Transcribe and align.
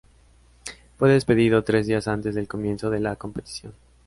Fue 0.97 1.11
despedido 1.13 1.63
tres 1.63 1.85
días 1.85 2.07
antes 2.07 2.33
del 2.33 2.47
comienzo 2.47 2.89
de 2.89 2.99
la 3.01 3.15
competición. 3.17 3.71